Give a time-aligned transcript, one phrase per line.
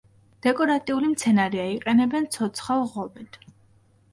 [0.45, 3.39] დეკორატიული მცენარეა, იყენებენ ცოცხალ ღობედ.